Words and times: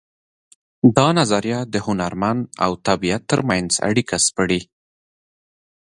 دا 0.97 1.07
نظریه 1.19 1.59
د 1.73 1.75
هنرمن 1.87 2.37
او 2.65 2.71
طبیعت 2.87 3.21
ترمنځ 3.31 3.69
اړیکه 3.89 4.15
سپړي 4.27 4.61